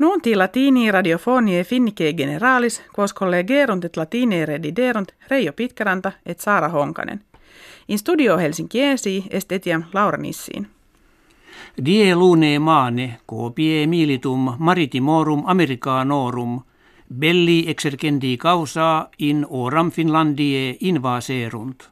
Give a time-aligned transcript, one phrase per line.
[0.00, 7.20] Nunti latini radiofonie finnike generalis, quos collegerunt et latine rediderunt Reijo Pitkäranta et Saara Honkanen.
[7.88, 10.66] In studio Helsinkiesi est etiam Laura Nissiin.
[11.84, 16.60] Die lune maane, copie militum maritimorum americanorum,
[17.18, 21.90] belli exercendi causa in oram Finlandie invaserunt.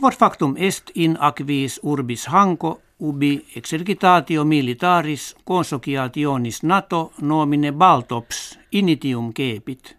[0.00, 9.32] Quod factum est in aquis urbis hanco ubi exercitatio militaris consociationis NATO nomine Baltops initium
[9.34, 9.96] kepit.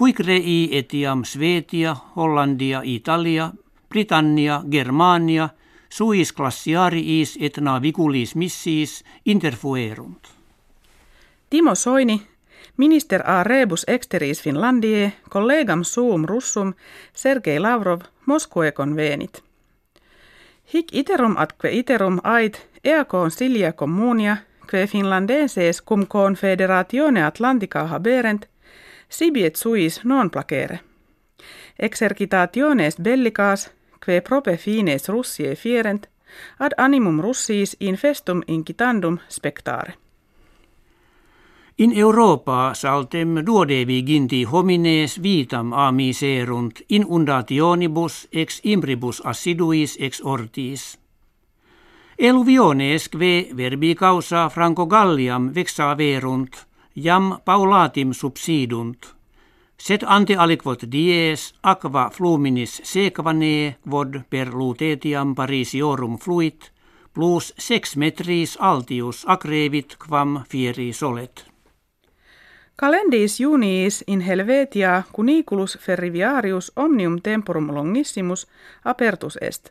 [0.00, 3.50] Huic rei etiam Svetia, Hollandia, Italia,
[3.88, 5.48] Britannia, Germania,
[5.88, 10.28] suis classiariis et naviculis missiis interfuerunt.
[11.50, 12.22] Timo Soini,
[12.76, 16.74] minister a rebus exteris Finlandie, collegam suum russum,
[17.14, 19.51] Sergei Lavrov, Moskue convenit.
[20.64, 24.36] Hic iterum atque iterum ait eacoon silia communia,
[24.70, 28.46] que finlandenses cum confederatione Atlantica haberent,
[29.08, 30.80] sibiet suis non placere.
[31.78, 33.70] Exercitationes bellicas,
[34.04, 36.06] que prope fines russie fierent,
[36.58, 40.01] ad animum russis infestum incitandum spectare.
[41.82, 50.98] In Europa saltem duodevi ginti homines vitam amiserunt inundationibus ex imbribus assiduis ex ortis.
[52.18, 59.14] Eluviones kve verbi causa Franco Galliam vexaverunt, jam paulatim subsidunt.
[59.76, 66.70] Set ante aliquot dies aqua fluminis sequane quod per lutetiam parisiorum fluit,
[67.14, 71.51] plus sex metris altius acrevit quam fieri solet.
[72.76, 78.46] Calendis juniis in Helvetia cuniculus ferriviarius omnium temporum longissimus
[78.84, 79.70] apertus est.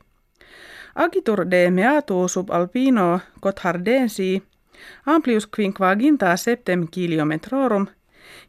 [0.95, 4.43] Agitur de meatu sub alpino Gothardensi
[5.05, 7.87] amplius quinquaginta septem kilometrorum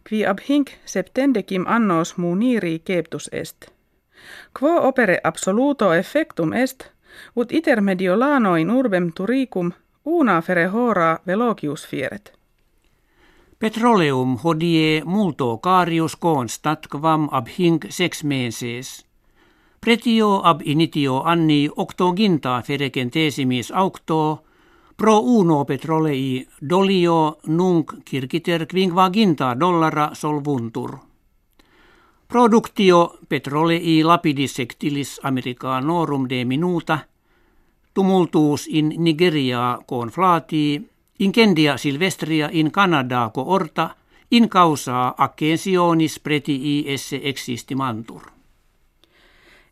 [0.09, 3.67] qui ab hinc septendecim annos muniri keptus est.
[4.59, 6.91] Quo opere absoluto effectum est,
[7.37, 9.73] ut iter mediolano in urbem turicum
[10.05, 12.42] una fere hora velocius fieret.
[13.63, 19.05] Petroleum hodie multo carius constat quam ab hinc sex meses.
[19.79, 24.43] Pretio ab initio anni octoginta ferecentesimis aucto,
[24.97, 30.99] pro uno petrolei dolio nunc circiter quinquaginta dollara solvuntur.
[32.27, 36.99] Productio petrolei lapidis sectilis americanorum de minuta,
[37.95, 43.91] tumultuus in Nigeria conflatii, Incendia silvestria in Canada orta
[44.31, 48.23] in causa accensionis pretii esse existimantur.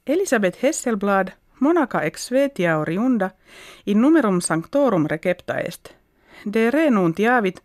[0.07, 1.29] Elisabeth Hesselblad,
[1.61, 3.31] monaca ex Svetia oriunda,
[3.87, 5.89] in numerum sanctorum recepta est.
[6.53, 7.61] De renuntiavit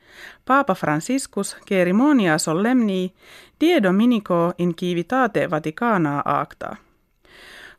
[0.45, 3.13] Papa Franciscus cerimonia solemnii
[3.59, 6.75] die dominico in civitate Vaticana acta.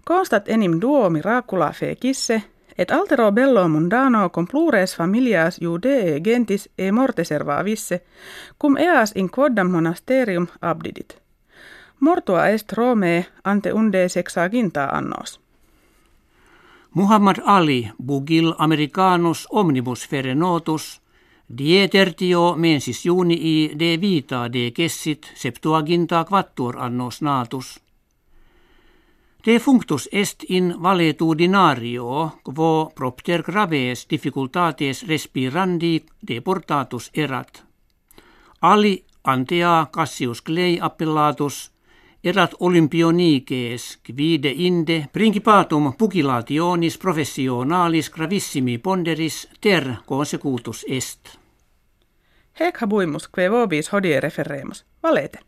[0.04, 2.42] Constat enim duo miracula fecisse
[2.78, 8.03] et altero bello mundano cum plures familias Judee gentis e morte servavisse,
[8.59, 11.19] cum eas in quoddam monasterium abdidit.
[12.00, 15.41] Mortua est Rome ante unde sexaginta annos.
[16.94, 21.00] Muhammad Ali bugil americanus omnibus fere notus,
[21.58, 27.81] die tertio mensis junii de vita de kessit septuaginta quattuor annos natus–
[29.46, 37.62] De functus est in valetudinario, quo propter graves difficultates respirandi deportatus erat.
[38.60, 41.70] Ali antea Cassius Clay appellatus
[42.24, 51.38] erat olympionices quide inde principatum pugilationis professionalis gravissimi ponderis ter consecutus est.
[52.60, 54.84] Hec habuimus, que vobis hodie referemus.
[55.02, 55.38] Valete.